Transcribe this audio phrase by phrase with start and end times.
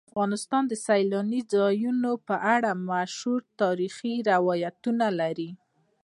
[0.11, 5.49] افغانستان د سیلانی ځایونه په اړه مشهور تاریخی روایتونه لري.